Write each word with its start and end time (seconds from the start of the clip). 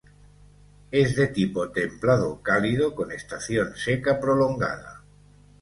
Es 0.89 1.15
de 1.15 1.27
tipo 1.27 1.69
templado 1.69 2.41
cálido 2.41 2.95
con 2.95 3.11
estación 3.11 3.75
seca 3.75 4.19
prolongada. 4.19 5.03